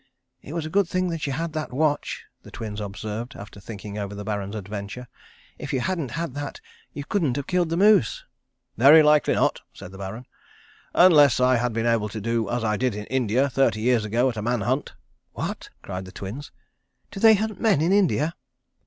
"It 0.41 0.53
was 0.53 0.65
a 0.65 0.69
good 0.73 0.87
thing 0.89 1.15
you 1.27 1.33
had 1.33 1.53
that 1.53 1.71
watch," 1.71 2.25
the 2.41 2.49
Twins 2.49 2.81
observed, 2.81 3.35
after 3.35 3.59
thinking 3.59 3.99
over 3.99 4.15
the 4.15 4.23
Baron's 4.23 4.55
adventure. 4.55 5.07
"If 5.59 5.71
you 5.73 5.79
hadn't 5.81 6.09
had 6.17 6.33
that 6.33 6.59
you 6.91 7.05
couldn't 7.05 7.35
have 7.35 7.45
killed 7.45 7.69
the 7.69 7.77
moose." 7.77 8.23
"Very 8.77 9.03
likely 9.03 9.35
not," 9.35 9.61
said 9.73 9.91
the 9.91 9.99
Baron, 9.99 10.25
"unless 10.95 11.39
I 11.39 11.57
had 11.57 11.71
been 11.71 11.85
able 11.85 12.09
to 12.09 12.19
do 12.19 12.49
as 12.49 12.63
I 12.63 12.77
did 12.77 12.95
in 12.95 13.05
India 13.15 13.47
thirty 13.47 13.81
years 13.81 14.03
ago 14.03 14.27
at 14.27 14.37
a 14.37 14.41
man 14.41 14.61
hunt." 14.61 14.95
"What?" 15.33 15.69
cried 15.83 16.05
the 16.05 16.11
Twins. 16.11 16.51
"Do 17.11 17.19
they 17.19 17.35
hunt 17.35 17.61
men 17.61 17.79
in 17.79 17.91
India?"? 17.93 18.33